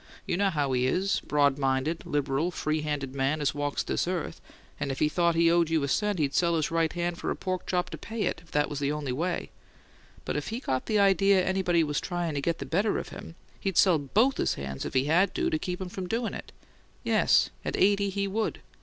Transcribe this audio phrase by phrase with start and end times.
[0.25, 4.41] You know how he is: broad minded, liberal, free handed man as walks this earth,
[4.79, 7.29] and if he thought he owed you a cent he'd sell his right hand for
[7.29, 9.51] a pork chop to pay it, if that was the only way;
[10.25, 13.35] but if he got the idea anybody was tryin' to get the better of him,
[13.59, 16.51] he'd sell BOTH his hands, if he had to, to keep 'em from doin' it.
[17.03, 18.59] Yes, at eighty, he would!